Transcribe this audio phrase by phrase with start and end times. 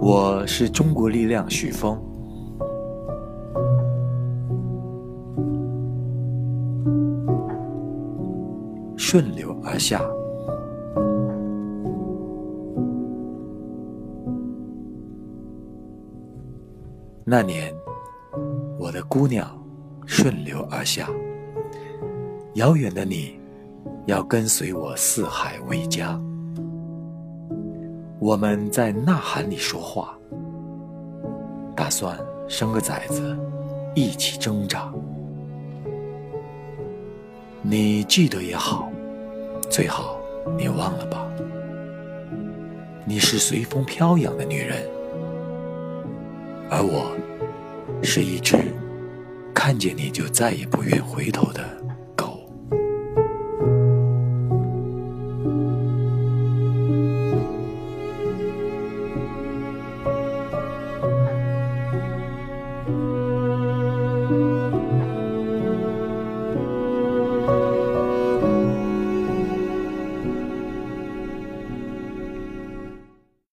[0.00, 1.98] 我是中国力量许峰。
[8.96, 10.00] 顺流而下。
[17.24, 17.74] 那年，
[18.78, 19.48] 我的姑娘
[20.06, 21.08] 顺流而下。
[22.54, 23.38] 遥远的你，
[24.06, 26.20] 要跟随我四海为家。
[28.24, 30.18] 我们在呐喊里说话，
[31.76, 33.36] 打算生个崽子，
[33.94, 34.90] 一起挣扎。
[37.60, 38.90] 你记得也好，
[39.68, 40.18] 最好
[40.56, 41.30] 你忘了吧。
[43.04, 44.88] 你是随风飘扬的女人，
[46.70, 47.14] 而我
[48.02, 48.56] 是一只
[49.52, 51.62] 看见你就再也不愿回头的。